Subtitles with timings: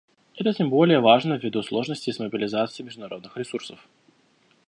[0.35, 3.87] Это тем более важно ввиду сложностей с мобилизацией международных ресурсов.